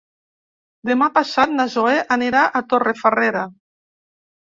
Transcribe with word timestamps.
Demà 0.91 1.09
passat 1.19 1.53
na 1.59 1.67
Zoè 1.75 2.01
anirà 2.19 2.49
a 2.49 2.65
Torrefarrera. 2.73 3.49